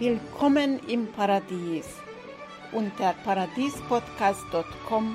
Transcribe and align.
Willkommen 0.00 0.80
im 0.88 1.12
Paradies. 1.12 1.84
Unter 2.72 3.12
paradiespodcast.com 3.22 5.14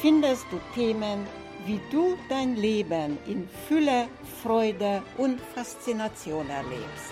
findest 0.00 0.46
du 0.52 0.60
Themen, 0.76 1.26
wie 1.66 1.80
du 1.90 2.16
dein 2.28 2.54
Leben 2.54 3.18
in 3.26 3.48
Fülle, 3.48 4.06
Freude 4.40 5.02
und 5.18 5.40
Faszination 5.40 6.48
erlebst. 6.48 7.10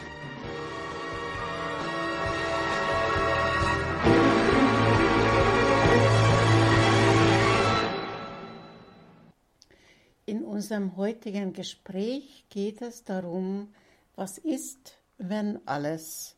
In 10.27 10.45
unserem 10.45 10.97
heutigen 10.97 11.53
Gespräch 11.53 12.45
geht 12.51 12.81
es 12.83 13.03
darum, 13.03 13.75
was 14.15 14.39
ist, 14.39 14.97
wenn 15.19 15.59
alles 15.67 16.37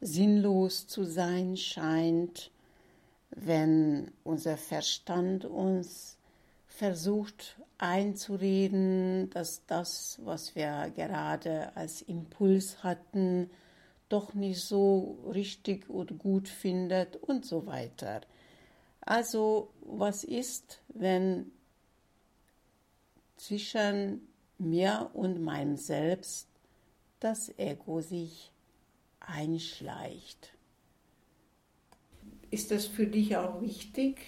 sinnlos 0.00 0.86
zu 0.86 1.04
sein 1.04 1.56
scheint, 1.56 2.50
wenn 3.30 4.10
unser 4.24 4.56
Verstand 4.56 5.44
uns 5.44 6.16
versucht 6.66 7.56
einzureden, 7.78 9.30
dass 9.30 9.64
das, 9.66 10.18
was 10.24 10.54
wir 10.54 10.92
gerade 10.94 11.74
als 11.76 12.02
Impuls 12.02 12.82
hatten, 12.82 13.50
doch 14.08 14.34
nicht 14.34 14.60
so 14.60 15.18
richtig 15.32 15.88
und 15.90 16.18
gut 16.18 16.48
findet 16.48 17.16
und 17.16 17.44
so 17.44 17.66
weiter. 17.66 18.20
Also 19.00 19.70
was 19.80 20.24
ist, 20.24 20.80
wenn 20.88 21.50
zwischen 23.36 24.28
mir 24.58 25.10
und 25.12 25.42
meinem 25.42 25.76
Selbst 25.76 26.48
das 27.20 27.56
Ego 27.58 28.00
sich 28.00 28.50
einschleicht. 29.26 30.52
Ist 32.50 32.72
es 32.72 32.86
für 32.86 33.06
dich 33.06 33.36
auch 33.36 33.60
wichtig, 33.60 34.18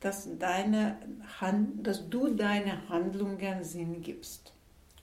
dass, 0.00 0.28
deine 0.38 0.98
Hand, 1.40 1.86
dass 1.86 2.08
du 2.08 2.28
deine 2.34 2.88
Handlungen 2.88 3.64
Sinn 3.64 4.02
gibst? 4.02 4.52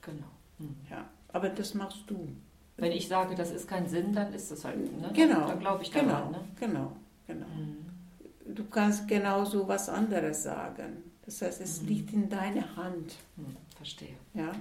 Genau. 0.02 0.26
Mhm. 0.58 0.76
Ja, 0.88 1.08
aber 1.28 1.48
das 1.48 1.74
machst 1.74 2.04
du. 2.06 2.28
Wenn 2.76 2.92
ich 2.92 3.08
sage, 3.08 3.34
das 3.34 3.50
ist 3.50 3.68
kein 3.68 3.86
Sinn, 3.88 4.14
dann 4.14 4.32
ist 4.32 4.50
das 4.50 4.64
halt, 4.64 4.78
ne? 4.98 5.10
Genau. 5.12 5.46
Dann 5.46 5.60
glaube 5.60 5.82
ich 5.82 5.92
genau, 5.92 6.08
daran, 6.08 6.30
ne? 6.32 6.44
Genau, 6.58 6.92
genau. 7.26 7.46
Mhm. 7.46 8.54
Du 8.54 8.64
kannst 8.64 9.06
genauso 9.06 9.68
was 9.68 9.88
anderes 9.90 10.44
sagen. 10.44 11.02
Das 11.26 11.42
heißt, 11.42 11.60
es 11.60 11.82
Mhm. 11.82 11.88
liegt 11.88 12.12
in 12.14 12.28
deiner 12.30 12.74
Hand. 12.76 13.16
Hm, 13.36 13.56
verstehe. 13.76 14.16
Ja? 14.32 14.52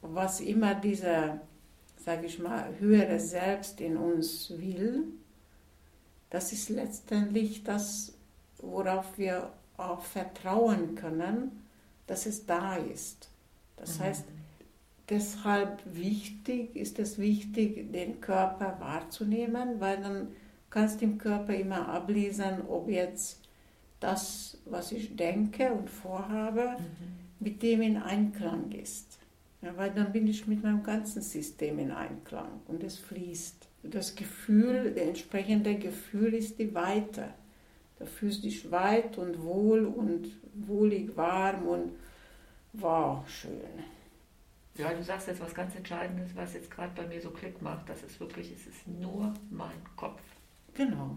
Was 0.00 0.40
immer 0.40 0.74
dieser, 0.74 1.42
sage 2.04 2.26
ich 2.26 2.38
mal, 2.40 2.74
höhere 2.80 3.20
Selbst 3.20 3.80
in 3.80 3.96
uns 3.96 4.50
will, 4.58 5.04
das 6.30 6.52
ist 6.52 6.68
letztendlich 6.68 7.64
das, 7.64 8.14
worauf 8.58 9.18
wir 9.18 9.52
auch 9.76 10.02
vertrauen 10.02 10.94
können, 10.94 11.64
dass 12.06 12.26
es 12.26 12.46
da 12.46 12.76
ist. 12.76 13.28
Das 13.76 13.98
Mhm. 13.98 14.04
heißt, 14.04 14.24
deshalb 15.10 15.82
wichtig 15.94 16.76
ist 16.76 16.98
es 17.00 17.18
wichtig, 17.18 17.92
den 17.92 18.20
Körper 18.22 18.78
wahrzunehmen, 18.80 19.80
weil 19.80 20.02
dann 20.02 20.28
kannst 20.70 21.02
du 21.02 21.06
im 21.06 21.18
Körper 21.18 21.54
immer 21.54 21.88
ablesen, 21.88 22.62
ob 22.68 22.88
jetzt 22.90 23.40
das, 24.00 24.58
was 24.66 24.92
ich 24.92 25.16
denke 25.16 25.72
und 25.74 25.90
vorhabe, 25.90 26.76
Mhm. 26.78 27.30
mit 27.40 27.62
dem 27.62 27.82
in 27.82 27.98
Einklang 27.98 28.72
ist. 28.72 29.19
Ja, 29.62 29.76
weil 29.76 29.90
dann 29.90 30.12
bin 30.12 30.26
ich 30.26 30.46
mit 30.46 30.62
meinem 30.62 30.82
ganzen 30.82 31.20
System 31.20 31.78
in 31.78 31.90
Einklang 31.90 32.60
und 32.66 32.82
es 32.82 32.98
fließt. 32.98 33.68
Das 33.82 34.14
Gefühl, 34.14 34.92
der 34.92 35.08
entsprechende 35.08 35.76
Gefühl 35.76 36.34
ist 36.34 36.58
die 36.58 36.74
Weite. 36.74 37.28
Da 37.98 38.06
fühlst 38.06 38.38
du 38.38 38.48
dich 38.48 38.70
weit 38.70 39.18
und 39.18 39.42
wohl 39.42 39.84
und 39.84 40.30
wohlig 40.54 41.14
warm 41.16 41.66
und 41.66 41.92
wow, 42.72 43.28
schön. 43.28 43.60
Ja, 44.76 44.94
du 44.94 45.02
sagst 45.02 45.28
jetzt 45.28 45.42
was 45.42 45.54
ganz 45.54 45.74
Entscheidendes, 45.74 46.34
was 46.34 46.54
jetzt 46.54 46.70
gerade 46.70 46.92
bei 46.94 47.06
mir 47.06 47.20
so 47.20 47.30
Klick 47.30 47.60
macht. 47.60 47.88
Das 47.88 48.02
ist 48.02 48.18
wirklich, 48.18 48.50
es 48.52 48.66
ist 48.66 48.86
nur 48.86 49.34
mein 49.50 49.84
Kopf. 49.96 50.22
Genau. 50.72 51.16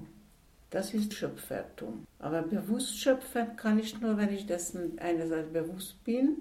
Das 0.69 0.93
ist 0.93 1.13
Schöpfertum. 1.13 2.05
Aber 2.19 2.41
bewusst 2.41 2.99
schöpfen 2.99 3.55
kann 3.55 3.79
ich 3.79 4.01
nur, 4.01 4.17
wenn 4.17 4.33
ich 4.33 4.47
dessen 4.47 4.97
einerseits 4.99 5.53
bewusst 5.53 6.03
bin, 6.03 6.37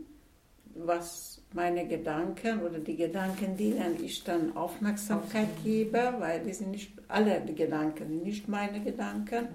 was 0.74 1.40
meine 1.52 1.86
Gedanken 1.86 2.62
oder 2.62 2.78
die 2.78 2.96
Gedanken, 2.96 3.56
denen 3.56 4.02
ich 4.02 4.24
dann 4.24 4.56
Aufmerksamkeit 4.56 5.48
gebe, 5.62 6.14
weil 6.18 6.42
die 6.42 6.52
sind 6.52 6.70
nicht 6.70 6.92
alle 7.08 7.40
Gedanken, 7.42 8.22
nicht 8.22 8.48
meine 8.48 8.80
Gedanken, 8.80 9.48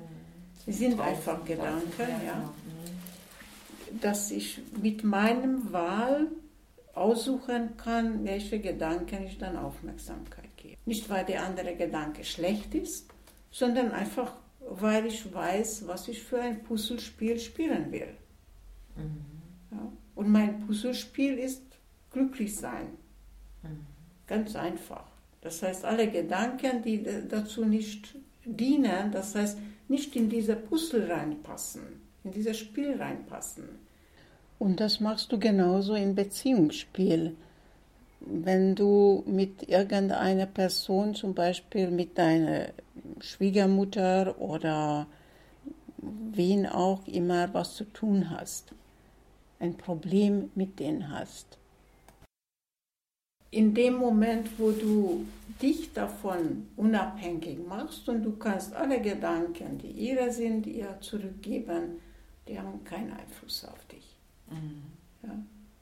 die 0.65 0.73
sind 0.73 0.99
einfach 0.99 1.43
Gedanken, 1.45 1.99
ja. 1.99 2.33
genau. 2.33 2.53
Mhm. 3.91 4.01
dass 4.01 4.31
ich 4.31 4.61
mit 4.81 5.03
meinem 5.03 5.71
Wahl 5.71 6.27
aussuchen 6.93 7.77
kann, 7.77 8.25
welche 8.25 8.59
Gedanken 8.59 9.25
ich 9.25 9.37
dann 9.37 9.55
Aufmerksamkeit 9.55 10.49
gebe. 10.57 10.77
Nicht, 10.85 11.09
weil 11.09 11.25
der 11.25 11.45
andere 11.45 11.75
Gedanke 11.75 12.23
schlecht 12.23 12.73
ist, 12.75 13.07
sondern 13.51 13.91
einfach, 13.91 14.33
weil 14.59 15.05
ich 15.05 15.33
weiß, 15.33 15.87
was 15.87 16.07
ich 16.07 16.21
für 16.21 16.41
ein 16.41 16.63
Puzzlespiel 16.63 17.39
spielen 17.39 17.91
will. 17.91 18.09
Mhm. 18.95 19.36
Und 20.17 20.31
mein 20.31 20.59
Puzzlespiel 20.61 21.37
ist 21.37 21.61
glücklich 22.11 22.55
sein. 22.55 22.87
Mhm. 23.61 23.85
Ganz 24.25 24.55
einfach. 24.55 25.05
Das 25.41 25.61
heißt, 25.61 25.85
alle 25.85 26.09
Gedanken, 26.09 26.81
die 26.81 27.05
dazu 27.29 27.63
nicht 27.63 28.15
dienen, 28.43 29.11
das 29.11 29.35
heißt, 29.35 29.59
nicht 29.87 30.15
in 30.15 30.27
diese 30.27 30.55
Puzzle 30.55 31.09
reinpassen, 31.09 31.83
in 32.23 32.31
dieses 32.31 32.57
Spiel 32.57 32.97
reinpassen. 32.97 33.65
Und 34.57 34.79
das 34.79 34.99
machst 34.99 35.31
du 35.31 35.37
genauso 35.37 35.93
im 35.93 36.15
Beziehungsspiel. 36.15 37.35
Wenn 38.19 38.73
du 38.73 39.23
mit 39.27 39.69
irgendeiner 39.69 40.47
Person, 40.47 41.13
zum 41.13 41.35
Beispiel 41.35 41.91
mit 41.91 42.17
deiner 42.17 42.69
Schwiegermutter 43.19 44.41
oder 44.41 45.05
wen 45.99 46.65
auch 46.65 47.05
immer, 47.05 47.53
was 47.53 47.75
zu 47.75 47.83
tun 47.83 48.31
hast, 48.31 48.73
ein 49.59 49.77
Problem 49.77 50.51
mit 50.55 50.79
denen 50.79 51.09
hast. 51.09 51.57
In 53.49 53.73
dem 53.73 53.95
Moment, 53.95 54.49
wo 54.59 54.71
du 54.71 55.25
dich 55.61 55.93
davon 55.93 56.67
unabhängig 56.75 57.59
machst 57.67 58.07
und 58.09 58.23
du 58.23 58.35
kannst 58.35 58.73
alle 58.75 59.01
Gedanken, 59.01 59.77
die 59.77 59.87
ihre 59.91 60.31
sind, 60.31 60.67
ihr 60.67 60.97
zurückgeben, 61.01 61.99
die 62.47 62.59
haben 62.59 62.83
keinen 62.83 63.11
Einfluss 63.13 63.65
auf 63.65 63.85
dich. 63.85 64.15
Mhm. 64.49 64.83
Ja? 65.23 65.35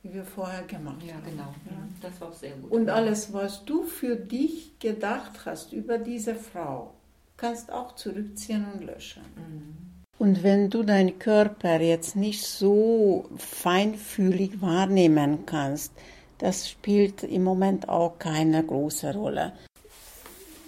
Wie 0.03 0.13
wir 0.13 0.23
vorher 0.23 0.63
gemacht 0.63 1.01
Ja, 1.03 1.15
haben. 1.15 1.25
genau. 1.25 1.53
Ja? 1.69 1.77
Mhm. 1.77 1.95
Das 2.01 2.21
war 2.21 2.29
auch 2.29 2.33
sehr 2.33 2.55
gut. 2.55 2.71
Und 2.71 2.89
alles, 2.89 3.33
was 3.33 3.65
du 3.65 3.83
für 3.83 4.15
dich 4.15 4.77
gedacht 4.79 5.45
hast 5.45 5.73
über 5.73 5.97
diese 5.97 6.35
Frau, 6.35 6.93
kannst 7.35 7.71
auch 7.71 7.95
zurückziehen 7.95 8.65
und 8.73 8.83
löschen. 8.85 9.23
Mhm. 9.35 9.84
Und 10.25 10.41
wenn 10.41 10.71
du 10.71 10.81
deinen 10.81 11.19
Körper 11.19 11.79
jetzt 11.79 12.15
nicht 12.15 12.43
so 12.47 13.29
feinfühlig 13.37 14.59
wahrnehmen 14.59 15.45
kannst, 15.45 15.93
das 16.39 16.67
spielt 16.67 17.21
im 17.21 17.43
Moment 17.43 17.87
auch 17.89 18.17
keine 18.17 18.63
große 18.63 19.13
Rolle. 19.13 19.53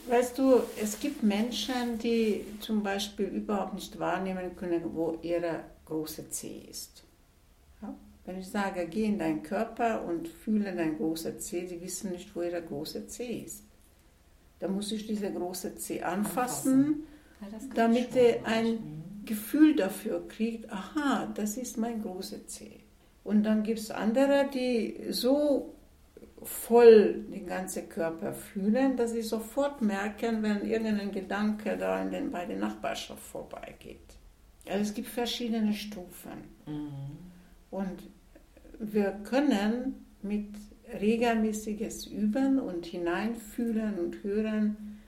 Weißt 0.07 0.37
du, 0.37 0.61
es 0.79 0.99
gibt 0.99 1.23
Menschen, 1.23 1.97
die 1.97 2.45
zum 2.59 2.83
Beispiel 2.83 3.25
überhaupt 3.25 3.73
nicht 3.73 3.97
wahrnehmen 3.97 4.55
können, 4.55 4.83
wo 4.93 5.17
ihre 5.23 5.61
große 5.85 6.29
C 6.29 6.61
ist. 6.69 7.03
Ja? 7.81 7.95
Wenn 8.25 8.37
ich 8.37 8.49
sage, 8.49 8.85
geh 8.87 9.05
in 9.05 9.17
deinen 9.17 9.41
Körper 9.41 10.05
und 10.05 10.27
fühle 10.27 10.75
dein 10.75 10.97
große 10.97 11.39
C, 11.39 11.65
sie 11.65 11.81
wissen 11.81 12.11
nicht, 12.11 12.35
wo 12.35 12.43
ihre 12.43 12.61
große 12.61 13.07
C 13.07 13.43
ist. 13.43 13.63
Da 14.59 14.67
muss 14.67 14.91
ich 14.91 15.07
diese 15.07 15.31
große 15.31 15.77
C 15.77 16.03
anfassen, 16.03 17.07
Ja, 17.41 17.47
das 17.51 17.61
kann 17.63 17.75
damit 17.75 18.09
ein. 18.43 19.06
Gefühl 19.27 19.75
dafür 19.75 20.27
kriegt, 20.27 20.71
aha, 20.71 21.31
das 21.35 21.57
ist 21.57 21.77
mein 21.77 22.01
große 22.01 22.47
C. 22.47 22.79
Und 23.23 23.43
dann 23.43 23.61
gibt 23.61 23.79
es 23.79 23.91
andere, 23.91 24.49
die 24.51 25.11
so 25.11 25.75
voll 26.41 27.25
den 27.31 27.45
ganzen 27.45 27.89
Körper 27.89 28.33
fühlen, 28.33 28.95
dass 28.97 29.11
sie 29.11 29.21
sofort 29.21 29.81
merken, 29.81 30.41
wenn 30.41 30.65
irgendein 30.65 31.11
Gedanke 31.11 31.77
da 31.77 32.01
in 32.01 32.09
den, 32.09 32.31
bei 32.31 32.45
der 32.45 32.57
Nachbarschaft 32.57 33.21
vorbeigeht. 33.21 33.99
Also 34.67 34.81
es 34.81 34.93
gibt 34.93 35.09
verschiedene 35.09 35.73
Stufen. 35.73 36.43
Mhm. 36.65 37.17
Und 37.69 38.09
wir 38.79 39.11
können 39.23 40.05
mit 40.21 40.49
regelmäßiges 40.99 42.07
Üben 42.07 42.59
und 42.59 42.85
hineinfühlen 42.85 43.99
und 43.99 44.23
hören 44.23 44.99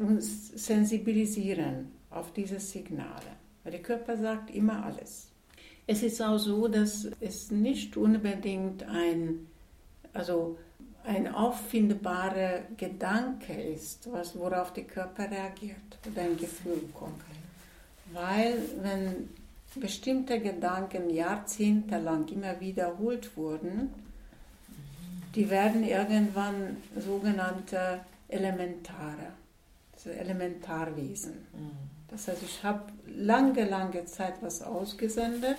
uns 0.00 0.48
sensibilisieren 0.48 2.01
auf 2.14 2.32
diese 2.32 2.60
Signale. 2.60 3.36
Weil 3.62 3.72
der 3.72 3.82
Körper 3.82 4.16
sagt 4.16 4.50
immer 4.50 4.84
alles. 4.84 5.28
Es 5.86 6.02
ist 6.02 6.20
auch 6.22 6.38
so, 6.38 6.68
dass 6.68 7.08
es 7.20 7.50
nicht 7.50 7.96
unbedingt 7.96 8.84
ein, 8.84 9.46
also 10.12 10.58
ein 11.04 11.32
auffindbarer 11.32 12.60
Gedanke 12.76 13.52
ist, 13.52 14.10
was, 14.12 14.38
worauf 14.38 14.72
der 14.72 14.84
Körper 14.84 15.30
reagiert 15.30 15.76
oder 16.10 16.22
ein 16.22 16.36
Gefühl 16.36 16.82
kommt. 16.94 17.20
Weil 18.12 18.58
wenn 18.82 19.28
bestimmte 19.74 20.38
Gedanken 20.40 21.10
jahrzehntelang 21.10 22.28
immer 22.28 22.60
wiederholt 22.60 23.36
wurden, 23.36 23.90
die 25.34 25.48
werden 25.48 25.82
irgendwann 25.82 26.76
sogenannte 26.98 28.00
Elementare, 28.28 29.32
also 29.94 30.10
Elementarwesen. 30.10 31.32
Das 32.12 32.28
heißt, 32.28 32.42
ich 32.44 32.62
habe 32.62 32.92
lange, 33.06 33.68
lange 33.68 34.04
Zeit 34.04 34.34
was 34.40 34.62
ausgesendet, 34.62 35.56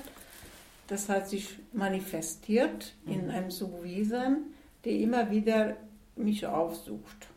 das 0.87 1.09
hat 1.09 1.27
sich 1.27 1.57
manifestiert 1.73 2.93
in 3.05 3.29
einem 3.29 3.51
Subwesen, 3.51 4.53
der 4.85 4.93
immer 4.93 5.29
wieder 5.31 5.75
mich 6.15 6.45
aufsucht. 6.45 7.27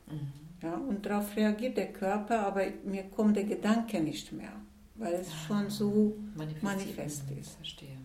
Ja, 0.63 0.75
und 0.75 1.07
darauf 1.07 1.35
reagiert 1.37 1.77
der 1.77 1.93
Körper, 1.93 2.47
aber 2.47 2.67
mir 2.85 3.05
kommt 3.05 3.37
der 3.37 3.45
Gedanke 3.45 4.01
nicht 4.01 4.33
mehr 4.33 4.53
weil 4.99 5.15
es 5.15 5.29
ja, 5.29 5.37
schon 5.47 5.71
so 5.71 6.17
manifest 6.63 7.25
ist. 7.39 7.57
Verstehe. 7.57 7.97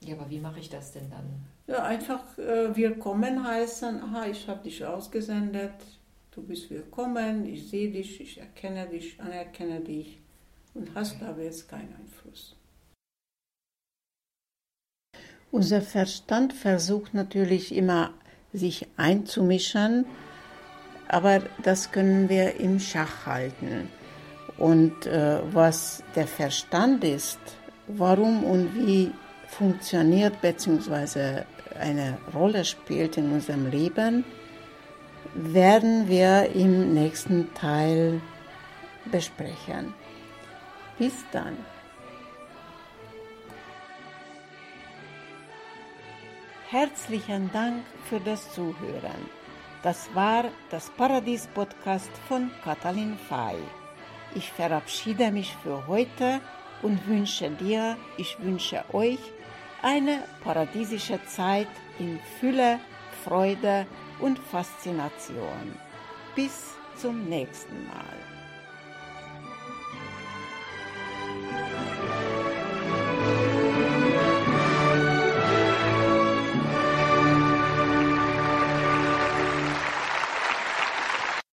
Ja, 0.00 0.16
aber 0.16 0.28
wie 0.30 0.40
mache 0.40 0.60
ich 0.60 0.68
das 0.68 0.92
denn 0.92 1.08
dann? 1.10 1.24
Ja, 1.66 1.84
einfach 1.84 2.36
äh, 2.38 2.74
willkommen 2.74 3.44
heißen, 3.44 4.02
aha, 4.02 4.26
ich 4.26 4.48
habe 4.48 4.64
dich 4.64 4.84
ausgesendet, 4.84 5.72
du 6.32 6.42
bist 6.42 6.70
willkommen, 6.70 7.46
ich 7.46 7.68
sehe 7.68 7.90
dich, 7.90 8.20
ich 8.20 8.38
erkenne 8.38 8.88
dich, 8.88 9.20
anerkenne 9.20 9.80
dich 9.80 10.18
und 10.74 10.94
hast 10.94 11.22
aber 11.22 11.42
jetzt 11.42 11.68
keinen 11.68 11.94
Einfluss. 11.94 12.56
Unser 15.50 15.82
Verstand 15.82 16.54
versucht 16.54 17.12
natürlich 17.12 17.74
immer, 17.74 18.14
sich 18.54 18.86
einzumischen, 18.96 20.06
aber 21.08 21.42
das 21.62 21.90
können 21.90 22.28
wir 22.28 22.56
im 22.56 22.80
Schach 22.80 23.26
halten. 23.26 23.88
Und 24.58 25.06
äh, 25.06 25.40
was 25.52 26.02
der 26.14 26.26
Verstand 26.26 27.04
ist, 27.04 27.38
warum 27.86 28.44
und 28.44 28.74
wie 28.74 29.10
funktioniert 29.48 30.40
bzw. 30.40 31.42
eine 31.78 32.18
Rolle 32.34 32.64
spielt 32.64 33.18
in 33.18 33.32
unserem 33.32 33.70
Leben, 33.70 34.24
werden 35.34 36.08
wir 36.08 36.50
im 36.54 36.94
nächsten 36.94 37.52
Teil 37.54 38.20
besprechen. 39.10 39.94
Bis 41.02 41.24
dann. 41.32 41.56
Herzlichen 46.70 47.50
Dank 47.52 47.82
für 48.08 48.20
das 48.20 48.52
Zuhören. 48.52 49.22
Das 49.82 50.08
war 50.14 50.44
das 50.70 50.90
Paradies-Podcast 50.90 52.12
von 52.28 52.52
Katalin 52.62 53.18
Fay. 53.28 53.56
Ich 54.36 54.52
verabschiede 54.52 55.32
mich 55.32 55.56
für 55.64 55.88
heute 55.88 56.40
und 56.82 57.04
wünsche 57.08 57.50
dir, 57.50 57.96
ich 58.16 58.38
wünsche 58.38 58.84
euch 58.92 59.18
eine 59.82 60.22
paradiesische 60.44 61.18
Zeit 61.26 61.72
in 61.98 62.20
Fülle, 62.38 62.78
Freude 63.24 63.86
und 64.20 64.38
Faszination. 64.38 65.66
Bis 66.36 66.76
zum 66.94 67.24
nächsten 67.28 67.88
Mal. 67.88 68.31